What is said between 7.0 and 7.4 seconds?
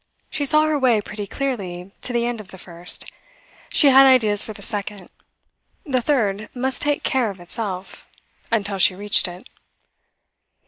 care of